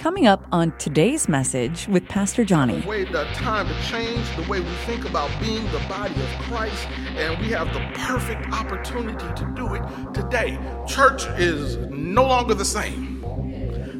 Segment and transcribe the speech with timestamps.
[0.00, 2.80] Coming up on today's message with Pastor Johnny.
[2.80, 6.28] The way the time to change the way we think about being the body of
[6.38, 6.88] Christ,
[7.18, 9.82] and we have the perfect opportunity to do it
[10.14, 10.58] today.
[10.88, 13.20] Church is no longer the same.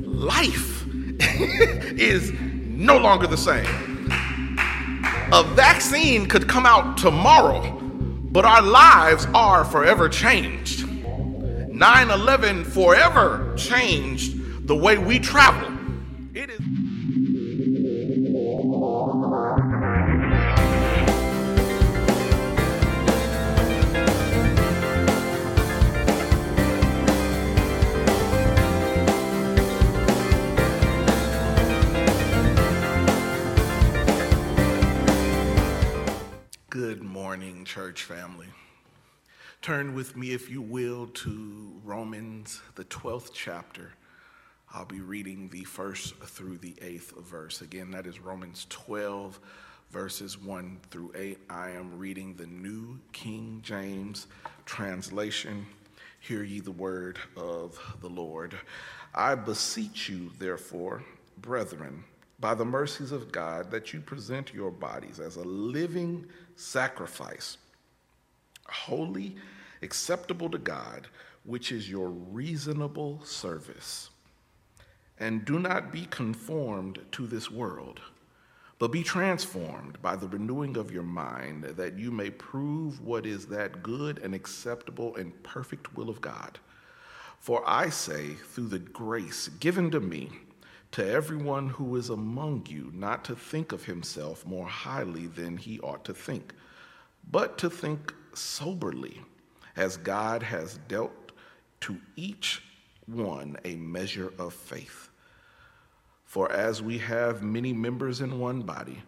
[0.07, 0.87] Life
[1.21, 3.67] is no longer the same.
[5.35, 7.79] A vaccine could come out tomorrow,
[8.33, 10.89] but our lives are forever changed.
[10.89, 15.80] 9 11 forever changed the way we travel.
[36.71, 38.47] Good morning, church family.
[39.61, 43.91] Turn with me, if you will, to Romans, the 12th chapter.
[44.73, 47.61] I'll be reading the first through the eighth verse.
[47.61, 49.41] Again, that is Romans 12,
[49.91, 51.39] verses 1 through 8.
[51.51, 54.29] I am reading the New King James
[54.65, 55.67] translation.
[56.21, 58.55] Hear ye the word of the Lord.
[59.13, 61.03] I beseech you, therefore,
[61.39, 62.05] brethren,
[62.39, 66.25] by the mercies of God, that you present your bodies as a living
[66.61, 67.57] sacrifice,
[68.69, 69.37] holy,
[69.83, 71.09] acceptable to God,
[71.45, 74.11] which is your reasonable service.
[75.19, 78.01] And do not be conformed to this world,
[78.79, 83.47] but be transformed by the renewing of your mind, that you may prove what is
[83.47, 86.59] that good and acceptable and perfect will of God.
[87.39, 90.31] For I say, through the grace given to me,
[90.93, 95.79] to everyone who is among you, not to think of himself more highly than he
[95.81, 96.53] ought to think,
[97.31, 99.21] but to think soberly,
[99.77, 101.33] as God has dealt
[101.83, 102.63] to each
[103.07, 105.11] one a measure of faith.
[106.25, 109.03] For as we have many members in one body,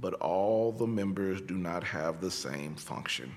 [0.00, 3.36] but all the members do not have the same function.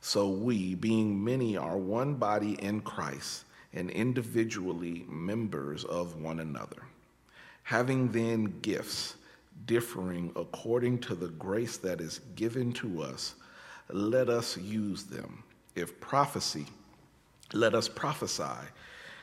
[0.00, 6.82] So we, being many, are one body in Christ and individually members of one another.
[7.62, 9.16] Having then gifts
[9.66, 13.34] differing according to the grace that is given to us,
[13.90, 15.42] let us use them.
[15.74, 16.66] If prophecy,
[17.52, 18.66] let us prophesy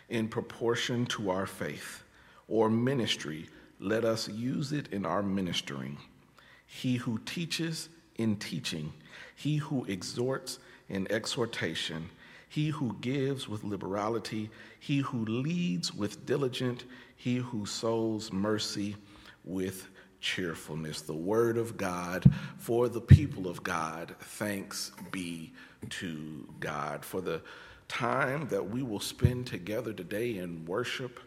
[0.09, 2.03] in proportion to our faith
[2.47, 3.47] or ministry,
[3.79, 5.97] let us use it in our ministering.
[6.65, 8.93] He who teaches in teaching,
[9.35, 10.59] he who exhorts
[10.89, 12.09] in exhortation,
[12.49, 14.49] he who gives with liberality,
[14.79, 16.83] he who leads with diligence,
[17.15, 18.95] he who sows mercy
[19.43, 19.87] with
[20.19, 21.01] cheerfulness.
[21.01, 22.25] The word of God
[22.57, 24.15] for the people of God.
[24.19, 25.53] Thanks be
[25.89, 27.41] to God for the
[27.87, 31.19] time that we will spend together today in worship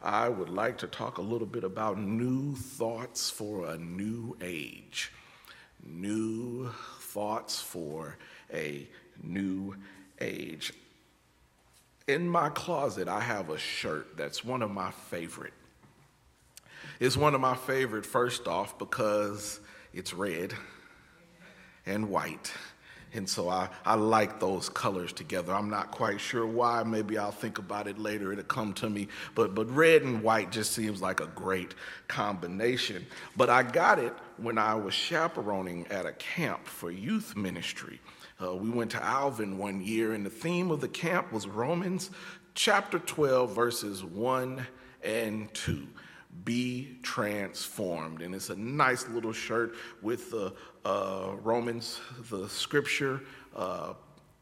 [0.00, 5.12] I would like to talk a little bit about new thoughts for a new age.
[5.84, 8.16] New thoughts for
[8.52, 8.88] a
[9.22, 9.74] new
[10.20, 10.72] age.
[12.06, 15.52] In my closet, I have a shirt that's one of my favorite.
[17.00, 19.60] It's one of my favorite, first off, because
[19.92, 20.54] it's red
[21.86, 22.52] and white
[23.14, 25.54] and so I, I like those colors together.
[25.54, 26.82] I'm not quite sure why.
[26.82, 28.32] Maybe I'll think about it later.
[28.32, 29.08] It'll come to me.
[29.34, 31.74] But, but red and white just seems like a great
[32.06, 33.06] combination.
[33.36, 38.00] But I got it when I was chaperoning at a camp for youth ministry.
[38.40, 42.10] Uh, we went to Alvin one year, and the theme of the camp was Romans
[42.54, 44.66] chapter 12, verses 1
[45.02, 45.86] and 2
[46.44, 48.22] be transformed.
[48.22, 50.52] And it's a nice little shirt with the
[50.84, 52.00] uh, Romans,
[52.30, 53.22] the scripture
[53.56, 53.94] uh,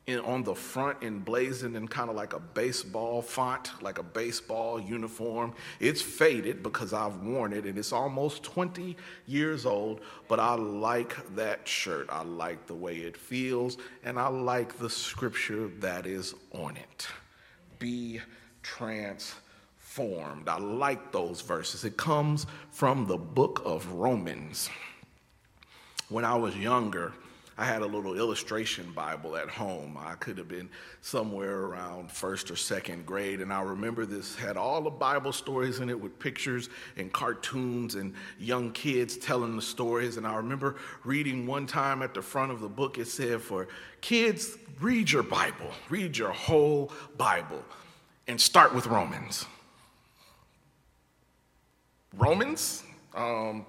[0.06, 4.80] in, on the front emblazoned in kind of like a baseball font, like a baseball
[4.80, 5.52] uniform.
[5.80, 8.96] It's faded because I've worn it and it's almost 20
[9.26, 12.06] years old, but I like that shirt.
[12.08, 17.08] I like the way it feels and I like the scripture that is on it.
[17.80, 18.20] Be
[18.62, 20.48] transformed.
[20.48, 21.84] I like those verses.
[21.84, 24.70] It comes from the book of Romans.
[26.08, 27.12] When I was younger,
[27.58, 29.96] I had a little illustration Bible at home.
[29.98, 30.68] I could have been
[31.00, 35.80] somewhere around first or second grade, and I remember this had all the Bible stories
[35.80, 36.68] in it with pictures
[36.98, 40.18] and cartoons and young kids telling the stories.
[40.18, 43.68] And I remember reading one time at the front of the book, it said, For
[44.02, 47.64] kids, read your Bible, read your whole Bible,
[48.28, 49.46] and start with Romans.
[52.18, 52.82] Romans?
[53.14, 53.64] Um,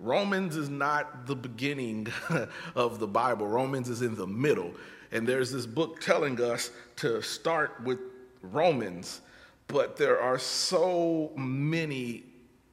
[0.00, 2.06] Romans is not the beginning
[2.74, 4.72] of the Bible, Romans is in the middle.
[5.10, 7.98] And there's this book telling us to start with
[8.42, 9.22] Romans,
[9.66, 12.24] but there are so many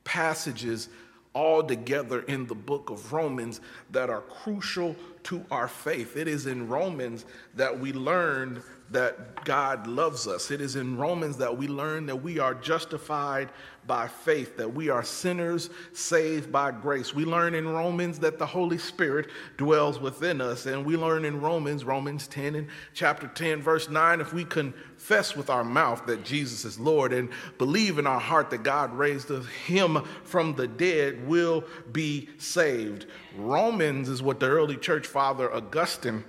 [0.04, 0.90] passages
[1.34, 3.62] all together in the book of Romans
[3.92, 4.96] that are crucial
[5.26, 6.18] to our faith.
[6.18, 7.26] It is in Romans
[7.56, 8.62] that we learn
[8.92, 10.52] that God loves us.
[10.52, 13.50] It is in Romans that we learn that we are justified
[13.88, 17.14] by faith, that we are sinners saved by grace.
[17.14, 20.66] We learn in Romans that the Holy Spirit dwells within us.
[20.66, 25.36] And we learn in Romans, Romans 10 and chapter 10, verse 9, if we confess
[25.36, 29.30] with our mouth that Jesus is Lord and believe in our heart that God raised
[29.66, 33.08] him from the dead, will be saved.
[33.38, 36.26] Romans is what the early church father Augustine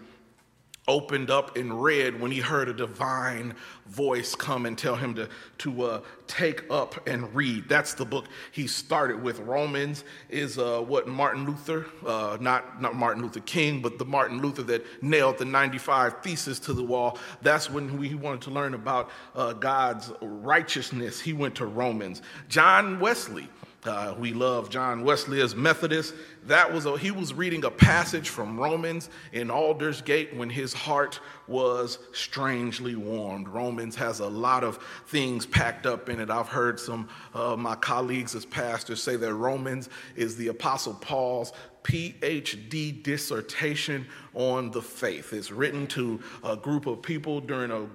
[0.86, 3.52] opened up and read when he heard a divine
[3.86, 5.28] voice come and tell him to,
[5.58, 7.68] to uh, take up and read.
[7.68, 9.40] That's the book he started with.
[9.40, 14.40] Romans is uh, what Martin Luther, uh, not, not Martin Luther King, but the Martin
[14.40, 17.18] Luther that nailed the 95 Thesis to the wall.
[17.42, 21.20] That's when he wanted to learn about uh, God's righteousness.
[21.20, 22.22] He went to Romans.
[22.48, 23.48] John Wesley
[23.86, 26.14] uh, we love John Wesley as Methodist.
[26.44, 31.20] That was a, he was reading a passage from Romans in Aldersgate when his heart
[31.46, 33.48] was strangely warmed.
[33.48, 36.30] Romans has a lot of things packed up in it.
[36.30, 41.52] I've heard some of my colleagues as pastors say that Romans is the Apostle Paul's
[41.82, 45.32] PhD dissertation on the faith.
[45.32, 47.86] It's written to a group of people during a,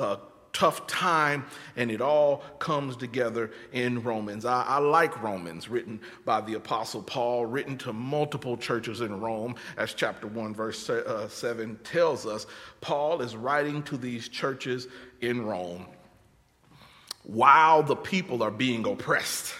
[0.00, 0.18] a
[0.52, 1.44] tough time,
[1.76, 4.44] and it all comes together in Romans.
[4.44, 9.54] I, I, like Romans, written by the Apostle Paul, written to multiple churches in Rome,
[9.76, 12.46] as chapter 1, verse uh, 7 tells us.
[12.80, 14.88] Paul is writing to these churches
[15.20, 15.86] in Rome
[17.22, 19.54] while the people are being oppressed.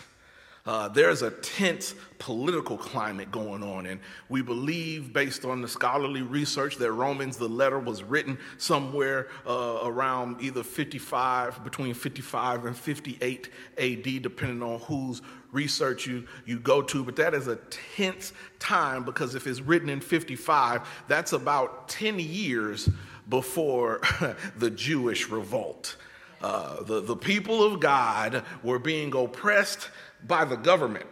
[0.67, 3.99] Uh, there's a tense political climate going on, and
[4.29, 9.81] we believe, based on the scholarly research, that Romans, the letter was written somewhere uh,
[9.85, 13.49] around either 55, between 55 and 58
[13.79, 17.05] AD, depending on whose research you, you go to.
[17.05, 17.57] But that is a
[17.97, 22.89] tense time because if it's written in 55, that's about 10 years
[23.31, 24.03] before
[24.57, 25.97] the Jewish revolt.
[26.43, 29.91] Uh, the, the people of God were being oppressed
[30.27, 31.07] by the government.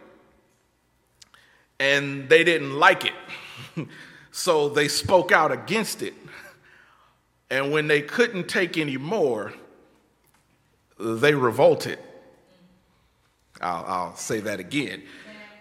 [1.79, 3.87] And they didn't like it.
[4.31, 6.13] so they spoke out against it.
[7.49, 9.53] And when they couldn't take any more,
[10.99, 11.99] they revolted.
[13.61, 15.03] I'll, I'll say that again.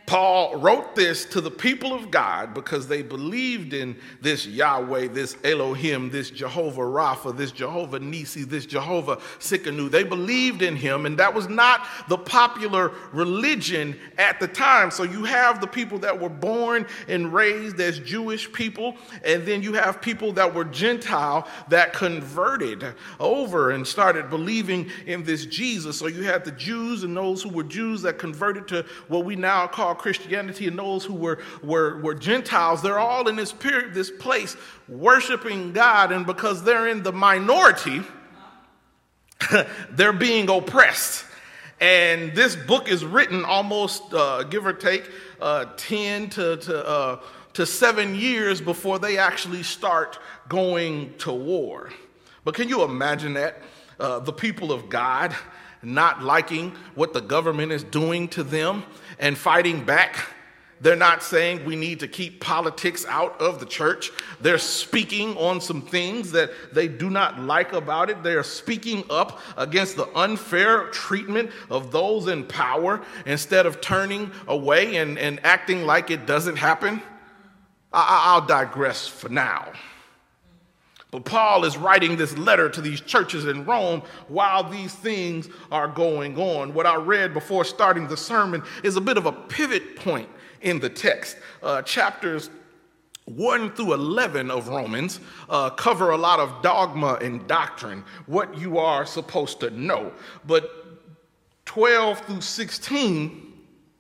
[0.09, 5.37] Paul wrote this to the people of God because they believed in this Yahweh, this
[5.45, 9.91] Elohim, this Jehovah Rapha, this Jehovah Nisi, this Jehovah Tsidkenu.
[9.91, 14.91] They believed in him, and that was not the popular religion at the time.
[14.91, 19.63] So you have the people that were born and raised as Jewish people, and then
[19.63, 25.99] you have people that were Gentile that converted over and started believing in this Jesus.
[25.99, 29.37] So you had the Jews and those who were Jews that converted to what we
[29.37, 33.95] now call Christianity and those who were, were, were Gentiles, they're all in this period,
[33.95, 34.57] this place,
[34.89, 36.13] worshiping God.
[36.13, 38.03] And because they're in the minority,
[39.91, 41.25] they're being oppressed.
[41.81, 45.09] And this book is written almost, uh, give or take,
[45.41, 47.21] uh, 10 to, to, uh,
[47.53, 50.19] to seven years before they actually start
[50.49, 51.91] going to war.
[52.45, 53.63] But can you imagine that?
[54.01, 55.35] Uh, the people of God
[55.83, 58.85] not liking what the government is doing to them
[59.19, 60.17] and fighting back.
[60.81, 64.13] They're not saying we need to keep politics out of the church.
[64.41, 68.23] They're speaking on some things that they do not like about it.
[68.23, 74.31] They are speaking up against the unfair treatment of those in power instead of turning
[74.47, 77.03] away and, and acting like it doesn't happen.
[77.93, 79.73] I, I'll digress for now.
[81.11, 85.89] But Paul is writing this letter to these churches in Rome while these things are
[85.89, 86.75] going on.
[86.75, 90.29] What I read before starting the sermon is a bit of a pivot point
[90.61, 91.39] in the text.
[91.63, 92.51] Uh, chapters
[93.25, 98.79] 1 through 11 of Romans uh, cover a lot of dogma and doctrine, what you
[98.79, 100.13] are supposed to know.
[100.47, 100.71] But
[101.65, 103.53] 12 through 16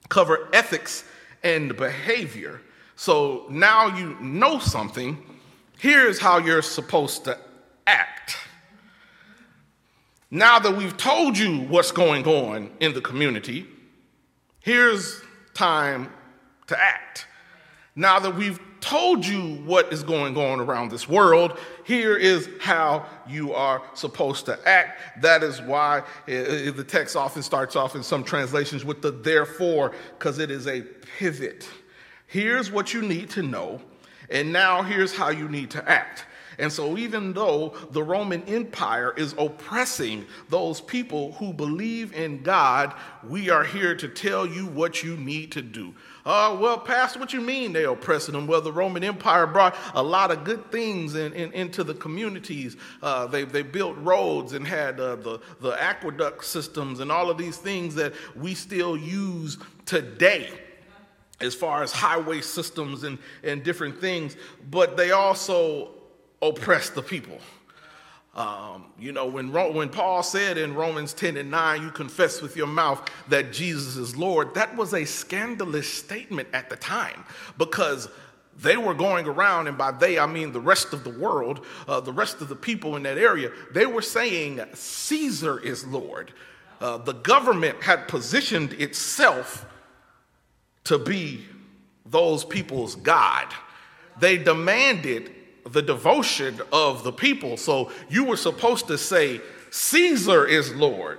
[0.08, 1.04] cover ethics
[1.42, 2.60] and behavior.
[2.96, 5.22] So now you know something
[5.78, 7.38] Here's how you're supposed to
[7.86, 8.36] act.
[10.30, 13.66] Now that we've told you what's going on in the community,
[14.60, 15.22] here's
[15.54, 16.12] time
[16.66, 17.26] to act.
[17.94, 23.06] Now that we've told you what is going on around this world, here is how
[23.28, 25.22] you are supposed to act.
[25.22, 29.12] That is why eh, eh, the text often starts off in some translations with the
[29.12, 30.82] therefore, because it is a
[31.18, 31.68] pivot.
[32.26, 33.80] Here's what you need to know
[34.30, 36.24] and now here's how you need to act.
[36.60, 42.94] And so, even though the Roman Empire is oppressing those people who believe in God,
[43.22, 45.94] we are here to tell you what you need to do.
[46.26, 48.48] Uh, well, Pastor, what you mean they're oppressing them?
[48.48, 52.76] Well, the Roman Empire brought a lot of good things in, in, into the communities.
[53.02, 57.38] Uh, they, they built roads and had uh, the, the aqueduct systems and all of
[57.38, 60.50] these things that we still use today
[61.40, 64.36] as far as highway systems and, and different things.
[64.70, 65.90] But they also
[66.42, 67.38] oppressed the people.
[68.34, 72.56] Um, you know, when, when Paul said in Romans 10 and 9, you confess with
[72.56, 77.24] your mouth that Jesus is Lord, that was a scandalous statement at the time
[77.56, 78.08] because
[78.60, 82.00] they were going around, and by they I mean the rest of the world, uh,
[82.00, 86.32] the rest of the people in that area, they were saying Caesar is Lord.
[86.80, 89.66] Uh, the government had positioned itself
[90.88, 91.44] to be
[92.06, 93.46] those people's God.
[94.18, 95.30] They demanded
[95.70, 97.56] the devotion of the people.
[97.56, 99.40] So you were supposed to say,
[99.70, 101.18] Caesar is Lord.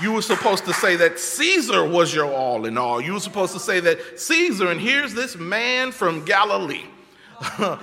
[0.00, 3.00] You were supposed to say that Caesar was your all in all.
[3.00, 6.84] You were supposed to say that Caesar, and here's this man from Galilee.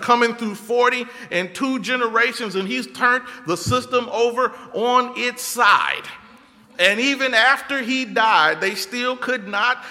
[0.00, 6.04] coming through 40 and two generations, and he's turned the system over on its side.
[6.78, 9.84] And even after he died, they still could not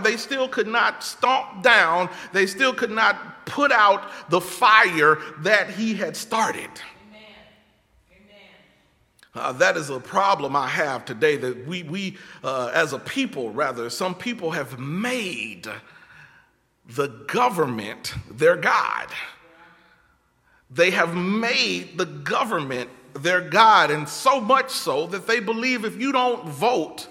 [0.00, 5.70] they still could not stomp down, they still could not put out the fire that
[5.70, 6.70] he had started.
[9.34, 13.50] Uh, that is a problem I have today that we, we uh, as a people,
[13.50, 15.66] rather, some people have made
[16.86, 19.08] the government their God.
[20.70, 26.00] They have made the government their God, and so much so that they believe if
[26.00, 27.08] you don't vote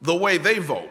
[0.00, 0.90] the way they vote,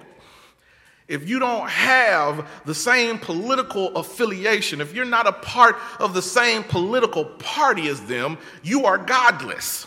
[1.08, 6.22] if you don't have the same political affiliation, if you're not a part of the
[6.22, 9.86] same political party as them, you are godless.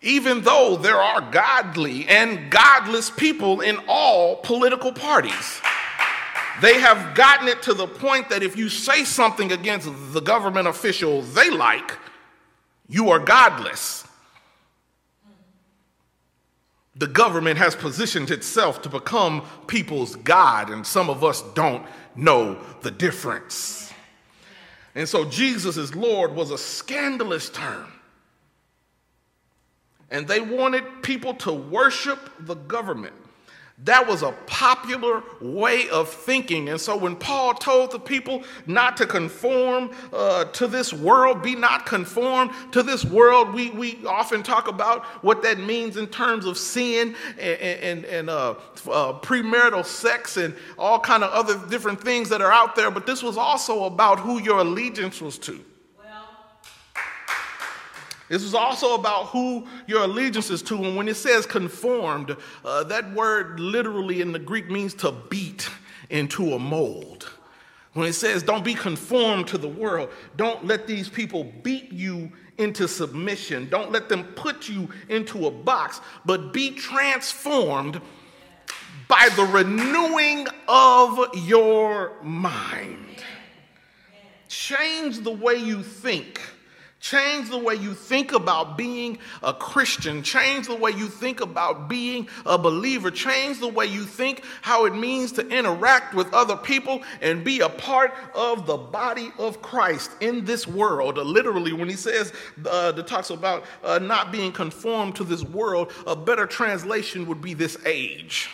[0.00, 5.60] Even though there are godly and godless people in all political parties,
[6.62, 10.66] they have gotten it to the point that if you say something against the government
[10.66, 11.96] official they like,
[12.88, 14.07] you are godless
[16.98, 21.86] the government has positioned itself to become people's God, and some of us don't
[22.16, 23.92] know the difference.
[24.94, 27.92] And so, Jesus is Lord was a scandalous term.
[30.10, 33.14] And they wanted people to worship the government.
[33.84, 36.68] That was a popular way of thinking.
[36.68, 41.54] And so when Paul told the people not to conform uh, to this world, be
[41.54, 46.44] not conformed to this world, we, we often talk about what that means in terms
[46.44, 48.50] of sin and, and, and uh,
[48.90, 52.90] uh, premarital sex and all kind of other different things that are out there.
[52.90, 55.64] But this was also about who your allegiance was to.
[58.28, 60.76] This is also about who your allegiance is to.
[60.84, 65.68] And when it says conformed, uh, that word literally in the Greek means to beat
[66.10, 67.28] into a mold.
[67.94, 72.30] When it says don't be conformed to the world, don't let these people beat you
[72.58, 73.68] into submission.
[73.70, 78.00] Don't let them put you into a box, but be transformed
[79.06, 83.24] by the renewing of your mind.
[84.48, 86.40] Change the way you think
[87.00, 90.20] Change the way you think about being a Christian.
[90.20, 93.12] Change the way you think about being a believer.
[93.12, 97.60] Change the way you think how it means to interact with other people and be
[97.60, 101.18] a part of the body of Christ in this world.
[101.18, 102.32] Uh, literally, when he says,
[102.66, 107.54] uh, talks about uh, not being conformed to this world, a better translation would be
[107.54, 108.50] this age.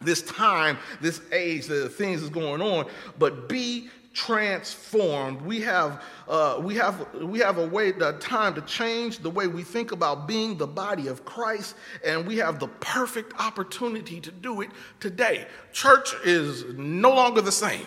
[0.00, 5.42] This time, this age, the things is going on, but be transformed.
[5.42, 9.48] We have, uh, we have, we have a way, a time to change the way
[9.48, 14.30] we think about being the body of Christ, and we have the perfect opportunity to
[14.30, 15.46] do it today.
[15.72, 17.86] Church is no longer the same.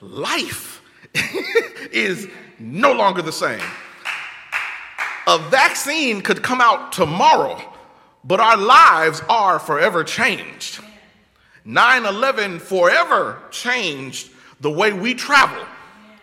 [0.00, 0.82] Life
[1.92, 3.62] is no longer the same.
[5.28, 7.72] A vaccine could come out tomorrow,
[8.24, 10.80] but our lives are forever changed.
[11.64, 14.31] 9 11 forever changed
[14.62, 15.62] the way we travel,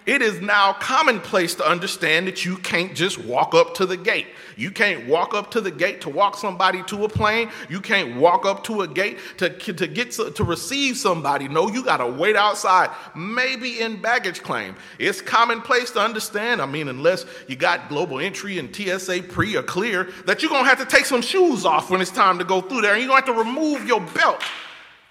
[0.05, 4.25] it is now commonplace to understand that you can't just walk up to the gate.
[4.55, 7.51] You can't walk up to the gate to walk somebody to a plane.
[7.69, 11.47] You can't walk up to a gate to, to get to, to receive somebody.
[11.47, 14.75] No, you got to wait outside, maybe in baggage claim.
[14.97, 16.59] It's commonplace to understand.
[16.59, 20.63] I mean, unless you got global entry and TSA pre or clear, that you're going
[20.63, 22.93] to have to take some shoes off when it's time to go through there.
[22.93, 24.41] And you're going to have to remove your belt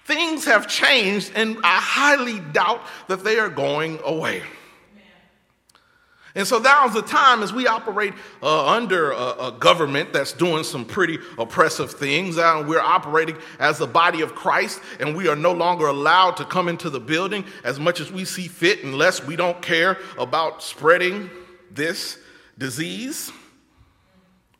[0.09, 4.41] Things have changed, and I highly doubt that they are going away.
[6.33, 10.63] And so now's the time as we operate uh, under a, a, government that's doing
[10.63, 12.39] some pretty oppressive things.
[12.39, 16.45] Uh, we're operating as the body of Christ, and we are no longer allowed to
[16.45, 20.63] come into the building as much as we see fit unless we don't care about
[20.63, 21.29] spreading
[21.69, 22.17] this
[22.57, 23.31] disease.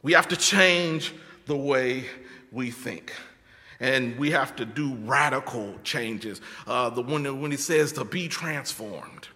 [0.03, 1.11] We have to change
[1.47, 2.05] the way
[2.51, 3.13] we think.
[3.79, 6.41] And we have to do radical changes.
[6.67, 9.27] Uh, the one when he says to be transformed.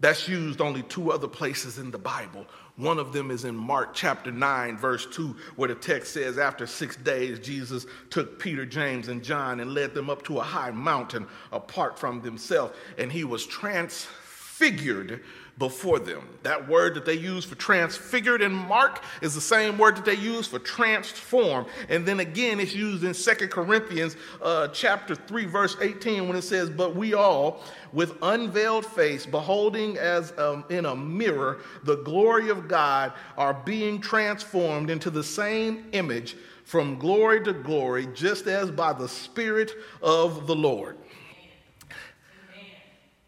[0.00, 2.46] That's used only two other places in the Bible.
[2.76, 6.66] One of them is in Mark chapter 9, verse 2, where the text says, After
[6.66, 10.70] six days, Jesus took Peter, James, and John and led them up to a high
[10.70, 15.22] mountain apart from themselves, and he was transfigured
[15.58, 16.28] before them.
[16.42, 20.14] That word that they use for transfigured in Mark is the same word that they
[20.14, 21.66] use for transform.
[21.88, 26.42] And then again, it's used in Second Corinthians uh, chapter 3, verse 18, when it
[26.42, 32.50] says, But we all, with unveiled face, beholding as um, in a mirror the glory
[32.50, 38.70] of God, are being transformed into the same image from glory to glory, just as
[38.70, 39.72] by the Spirit
[40.02, 40.98] of the Lord.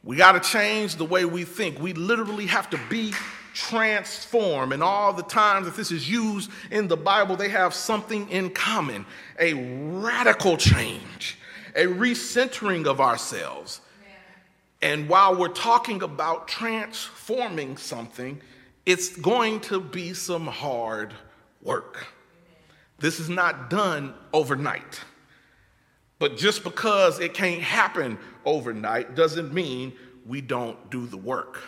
[0.09, 1.79] We got to change the way we think.
[1.81, 3.13] We literally have to be
[3.53, 4.73] transformed.
[4.73, 8.49] And all the times that this is used in the Bible, they have something in
[8.49, 9.05] common
[9.39, 11.37] a radical change,
[11.77, 13.83] a recentering of ourselves.
[14.81, 18.41] And while we're talking about transforming something,
[18.87, 21.13] it's going to be some hard
[21.61, 22.07] work.
[22.99, 25.03] This is not done overnight.
[26.19, 29.93] But just because it can't happen overnight doesn't mean
[30.27, 31.61] we don't do the work.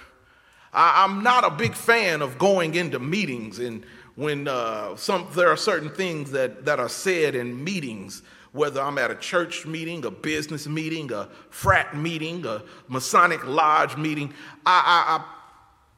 [0.72, 3.84] I, am not a big fan of going into meetings and
[4.16, 8.98] when uh, some, there are certain things that, that are said in meetings, whether I'm
[8.98, 14.34] at a church meeting, a business meeting, a frat meeting, a Masonic lodge meeting,
[14.66, 15.24] I, I, I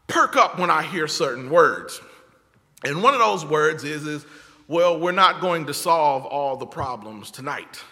[0.06, 2.00] perk up when I hear certain words.
[2.84, 4.26] And one of those words is, is,
[4.68, 7.82] well, we're not going to solve all the problems tonight.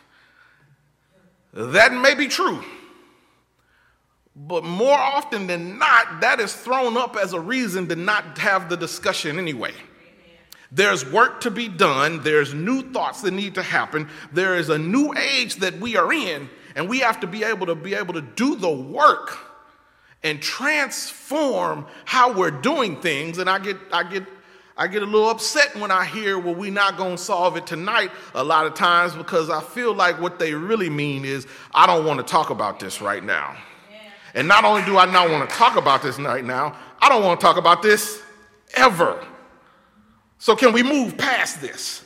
[1.52, 2.62] That may be true.
[4.36, 8.68] But more often than not, that is thrown up as a reason to not have
[8.68, 9.72] the discussion anyway.
[10.72, 12.22] There's work to be done.
[12.22, 14.08] There's new thoughts that need to happen.
[14.32, 17.66] There is a new age that we are in, and we have to be able
[17.66, 19.36] to be able to do the work
[20.22, 23.38] and transform how we're doing things.
[23.38, 24.24] And I get I get
[24.76, 27.66] I get a little upset when I hear, well, we're not going to solve it
[27.66, 31.86] tonight a lot of times because I feel like what they really mean is, I
[31.86, 33.56] don't want to talk about this right now.
[34.34, 37.24] And not only do I not want to talk about this right now, I don't
[37.24, 38.22] want to talk about this
[38.74, 39.24] ever.
[40.38, 42.04] So, can we move past this?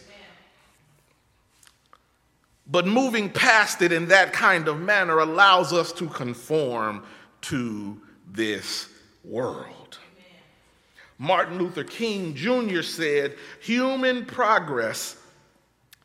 [2.67, 7.05] But moving past it in that kind of manner allows us to conform
[7.43, 8.01] to
[8.31, 8.89] this
[9.23, 9.84] world.
[11.19, 12.83] Martin Luther King Jr.
[12.83, 15.17] said, human progress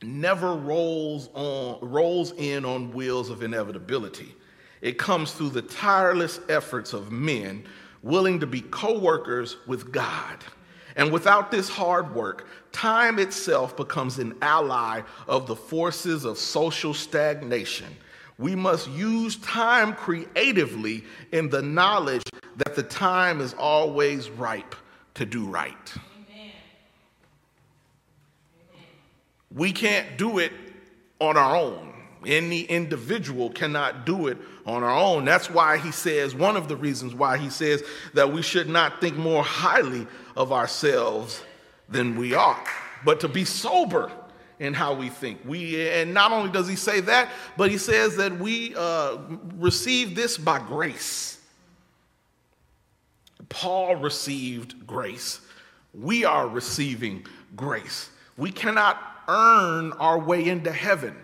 [0.04, 4.36] never rolls, on, rolls in on wheels of inevitability.
[4.82, 7.65] It comes through the tireless efforts of men
[8.02, 10.38] willing to be co workers with God.
[10.95, 16.93] And without this hard work, time itself becomes an ally of the forces of social
[16.93, 17.88] stagnation.
[18.38, 22.24] We must use time creatively in the knowledge
[22.56, 24.76] that the time is always ripe
[25.15, 25.93] to do right.
[25.95, 26.52] Amen.
[29.54, 30.52] We can't do it
[31.19, 31.93] on our own.
[32.26, 35.24] Any individual cannot do it on our own.
[35.26, 39.00] That's why he says, one of the reasons why he says that we should not
[39.00, 41.41] think more highly of ourselves
[41.88, 42.67] than we ought,
[43.06, 44.12] but to be sober
[44.60, 45.39] in how we think.
[45.45, 49.17] We, and not only does he say that, but he says that we uh,
[49.58, 51.38] receive this by grace.
[53.50, 55.42] Paul received grace.
[55.94, 58.10] We are receiving grace.
[58.38, 61.16] We cannot earn our way into heaven.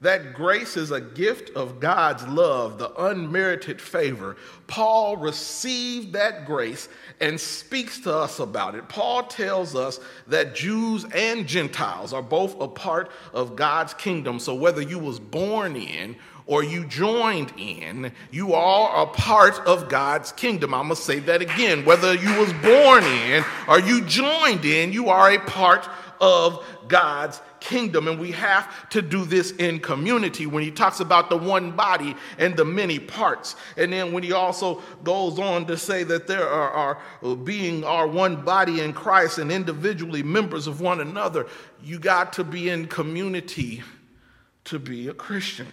[0.00, 4.36] That grace is a gift of God's love, the unmerited favor.
[4.68, 6.88] Paul received that grace
[7.20, 8.88] and speaks to us about it.
[8.88, 14.38] Paul tells us that Jews and Gentiles are both a part of God's kingdom.
[14.38, 16.14] So whether you was born in
[16.48, 20.72] or you joined in, you are a part of God's kingdom.
[20.72, 21.84] I'm going to say that again.
[21.84, 25.86] Whether you was born in or you joined in, you are a part
[26.22, 28.08] of God's kingdom.
[28.08, 32.16] And we have to do this in community when he talks about the one body
[32.38, 33.54] and the many parts.
[33.76, 38.06] And then when he also goes on to say that there are, are being our
[38.06, 41.46] one body in Christ and individually members of one another,
[41.84, 43.82] you got to be in community
[44.64, 45.66] to be a Christian.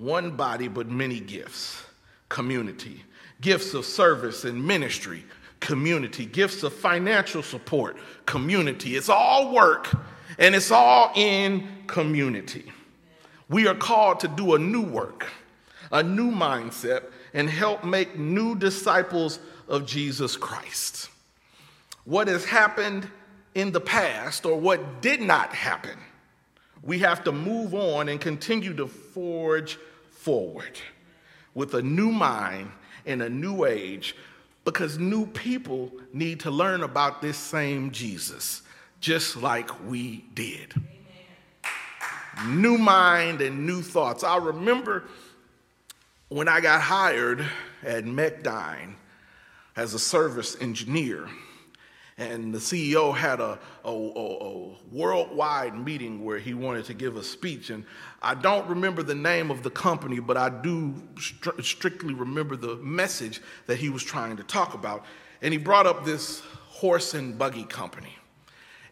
[0.00, 1.84] One body but many gifts.
[2.30, 3.02] community.
[3.40, 5.24] Gifts of service and ministry,
[5.58, 6.24] community.
[6.24, 8.96] Gifts of financial support, community.
[8.96, 9.88] It's all work
[10.38, 12.72] and it's all in community.
[13.48, 15.26] We are called to do a new work,
[15.90, 21.10] a new mindset, and help make new disciples of Jesus Christ.
[22.04, 23.08] What has happened
[23.54, 25.98] in the past or what did not happen,
[26.82, 29.78] we have to move on and continue to forge
[30.20, 30.78] forward
[31.54, 32.70] with a new mind
[33.06, 34.14] in a new age
[34.64, 38.62] because new people need to learn about this same Jesus,
[39.00, 40.74] just like we did.
[40.76, 42.60] Amen.
[42.60, 44.22] New mind and new thoughts.
[44.22, 45.04] I remember
[46.28, 47.44] when I got hired
[47.82, 48.94] at Mechdyne
[49.74, 51.28] as a service engineer,
[52.20, 57.24] and the CEO had a, a, a, worldwide meeting where he wanted to give a
[57.24, 57.70] speech.
[57.70, 57.86] And
[58.20, 62.76] I don't remember the name of the company, but I do stri- strictly remember the
[62.76, 65.06] message that he was trying to talk about.
[65.40, 68.14] And he brought up this horse and buggy company.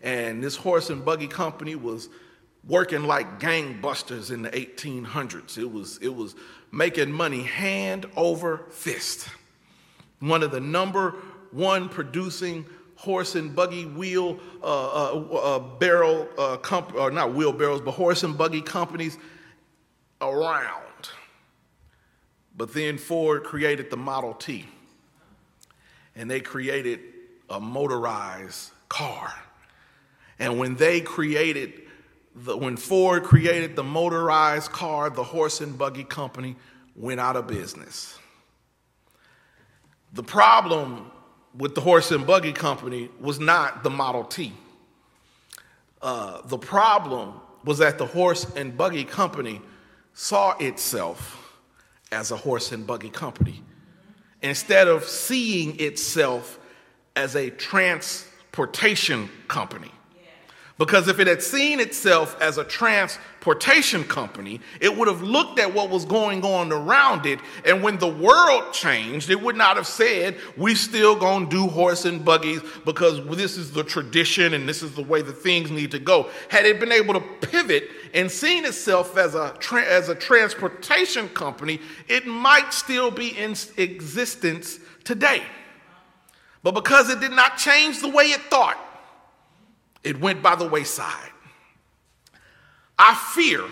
[0.00, 2.08] And this horse and buggy company was
[2.66, 5.58] working like gangbusters in the 1800s.
[5.58, 6.34] It was, it was
[6.72, 9.28] making money hand over fist.
[10.20, 11.16] One of the number
[11.50, 12.66] one producing
[12.98, 18.24] horse and buggy wheel uh, uh, uh, barrel, uh, comp- or not wheelbarrows, but horse
[18.24, 19.16] and buggy companies
[20.20, 20.82] around.
[22.56, 24.66] But then Ford created the Model T,
[26.16, 26.98] and they created
[27.48, 29.32] a motorized car.
[30.40, 31.82] And when they created
[32.34, 36.56] the, when Ford created the motorized car, the horse and buggy company
[36.96, 38.18] went out of business.
[40.14, 41.12] The problem
[41.56, 44.52] with the horse and buggy company was not the Model T.
[46.00, 47.34] Uh, the problem
[47.64, 49.60] was that the horse and buggy company
[50.14, 51.60] saw itself
[52.12, 53.62] as a horse and buggy company
[54.42, 56.58] instead of seeing itself
[57.16, 59.90] as a transportation company.
[60.78, 65.74] Because if it had seen itself as a transportation company, it would have looked at
[65.74, 67.40] what was going on around it.
[67.64, 72.04] And when the world changed, it would not have said, we still gonna do horse
[72.04, 75.90] and buggies because this is the tradition and this is the way the things need
[75.90, 76.30] to go.
[76.48, 81.28] Had it been able to pivot and seen itself as a, tra- as a transportation
[81.30, 85.42] company, it might still be in existence today.
[86.62, 88.78] But because it did not change the way it thought,
[90.08, 91.30] it went by the wayside.
[92.98, 93.62] I fear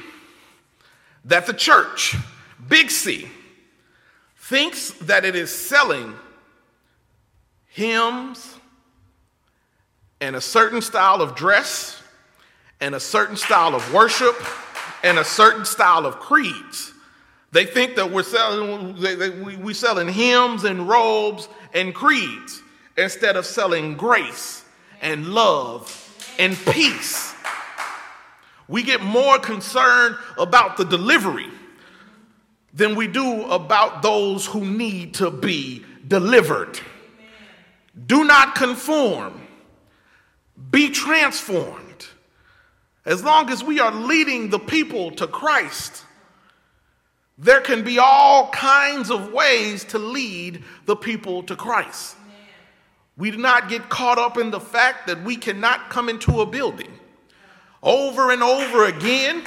[1.25, 2.15] that the church,
[2.69, 3.27] Big C,
[4.37, 6.15] thinks that it is selling
[7.69, 8.55] hymns
[10.21, 12.03] and a certain style of dress
[12.83, 14.37] and a certain style of worship
[15.03, 16.93] and a certain style of creeds.
[17.53, 22.61] They think that we're selling, we, are selling hymns and robes and creeds
[22.99, 24.67] instead of selling grace
[25.01, 26.03] and love
[26.39, 27.35] and peace.
[28.69, 31.49] We get more concerned about the delivery
[32.73, 36.79] than we do about those who need to be delivered.
[38.07, 39.41] Do not conform,
[40.71, 42.07] be transformed.
[43.07, 46.05] As long as we are leading the people to Christ,
[47.39, 52.17] there can be all kinds of ways to lead the people to Christ.
[53.17, 56.47] We do not get caught up in the fact that we cannot come into a
[56.47, 56.93] building.
[57.83, 59.45] Over and over again,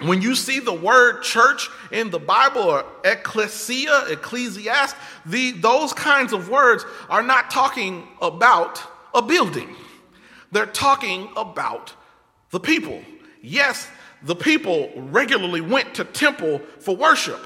[0.00, 4.96] when you see the word church in the Bible or ecclesia, ecclesiast,
[5.26, 8.82] the, those kinds of words are not talking about
[9.14, 9.74] a building.
[10.52, 11.92] They're talking about
[12.50, 13.02] the people.
[13.42, 13.88] Yes,
[14.22, 17.40] the people regularly went to temple for worship,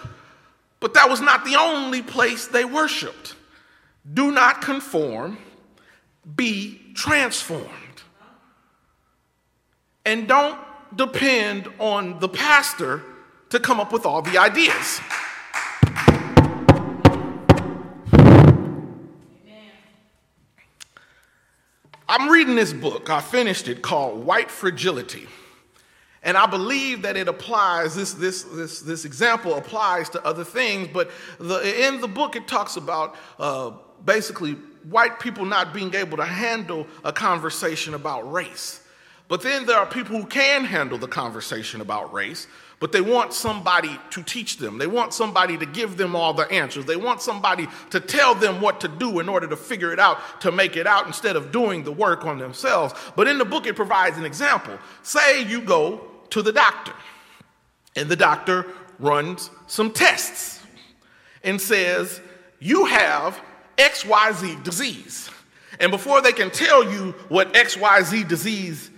[0.78, 3.34] but that was not the only place they worshiped.
[4.10, 5.38] Do not conform,
[6.34, 7.68] be transformed.
[10.04, 10.58] And don't
[10.96, 13.02] depend on the pastor
[13.50, 15.00] to come up with all the ideas.
[22.08, 25.26] I'm reading this book, I finished it, called White Fragility.
[26.22, 30.88] And I believe that it applies, this, this, this, this example applies to other things,
[30.92, 33.72] but the, in the book it talks about uh,
[34.04, 34.52] basically
[34.88, 38.80] white people not being able to handle a conversation about race.
[39.28, 42.46] But then there are people who can handle the conversation about race,
[42.80, 44.76] but they want somebody to teach them.
[44.76, 46.84] They want somebody to give them all the answers.
[46.84, 50.40] They want somebody to tell them what to do in order to figure it out,
[50.40, 52.92] to make it out, instead of doing the work on themselves.
[53.14, 54.76] But in the book, it provides an example.
[55.02, 56.92] Say you go to the doctor,
[57.94, 58.66] and the doctor
[58.98, 60.60] runs some tests
[61.44, 62.20] and says,
[62.58, 63.40] You have
[63.76, 65.30] XYZ disease.
[65.80, 68.90] And before they can tell you what XYZ disease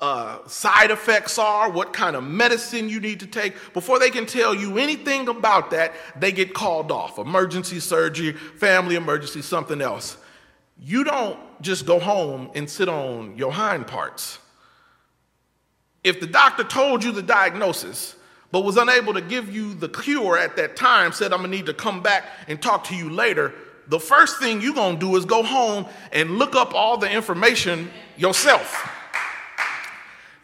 [0.00, 4.26] uh, side effects are, what kind of medicine you need to take, before they can
[4.26, 7.18] tell you anything about that, they get called off.
[7.18, 10.18] Emergency surgery, family emergency, something else.
[10.78, 14.38] You don't just go home and sit on your hind parts.
[16.04, 18.16] If the doctor told you the diagnosis,
[18.52, 21.66] but was unable to give you the cure at that time, said, I'm gonna need
[21.66, 23.54] to come back and talk to you later,
[23.88, 27.90] the first thing you're gonna do is go home and look up all the information
[28.16, 28.90] yourself.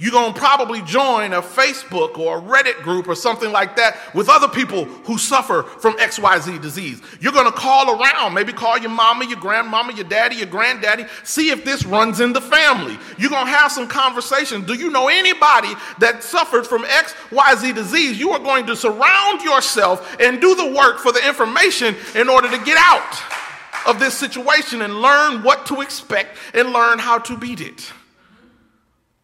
[0.03, 3.97] You're going to probably join a Facebook or a Reddit group or something like that
[4.17, 7.01] with other people who suffer from XYZ disease.
[7.21, 11.05] You're going to call around, maybe call your mama, your grandmama, your daddy, your granddaddy,
[11.23, 12.99] see if this runs in the family.
[13.17, 14.67] You're going to have some conversations.
[14.67, 18.19] Do you know anybody that suffered from XYZ disease?
[18.19, 22.51] You are going to surround yourself and do the work for the information in order
[22.51, 27.37] to get out of this situation and learn what to expect and learn how to
[27.37, 27.93] beat it.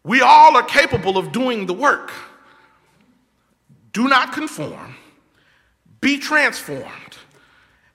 [0.03, 2.11] We all are capable of doing the work.
[3.91, 4.95] Do not conform,
[5.99, 7.17] be transformed.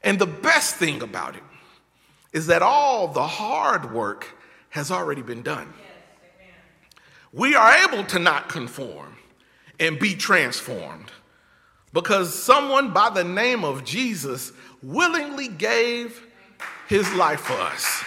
[0.02, 1.42] And the best thing about it
[2.32, 4.26] is that all the hard work
[4.70, 5.72] has already been done.
[7.32, 9.16] we are able to not conform
[9.80, 11.10] and be transformed
[11.92, 16.26] because someone by the name of Jesus willingly gave
[16.88, 18.04] his life for us.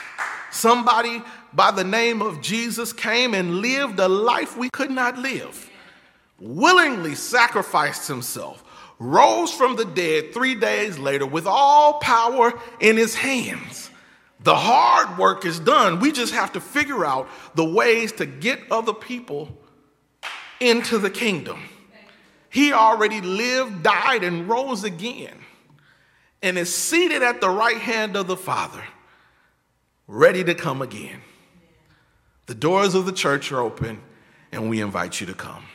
[0.52, 5.70] Somebody by the name of Jesus came and lived a life we could not live,
[6.40, 8.64] willingly sacrificed himself,
[9.00, 13.90] rose from the dead three days later with all power in his hands.
[14.42, 16.00] The hard work is done.
[16.00, 19.50] We just have to figure out the ways to get other people
[20.60, 21.60] into the kingdom.
[22.50, 25.38] He already lived, died, and rose again,
[26.42, 28.84] and is seated at the right hand of the Father,
[30.08, 31.22] ready to come again.
[32.48, 34.00] The doors of the church are open,
[34.54, 35.66] and we invite you to come.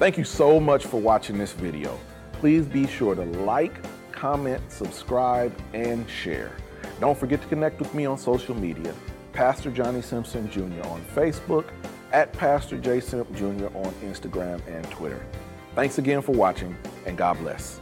[0.00, 1.96] Thank you so much for watching this video.
[2.32, 3.72] Please be sure to like,
[4.10, 6.50] comment, subscribe, and share.
[6.98, 8.92] Don't forget to connect with me on social media,
[9.32, 10.84] Pastor Johnny Simpson Jr.
[10.88, 11.66] on Facebook,
[12.10, 12.98] at Pastor J.
[12.98, 13.66] Simp Jr.
[13.66, 15.24] on Instagram and Twitter.
[15.76, 17.78] Thanks again for watching, and God bless.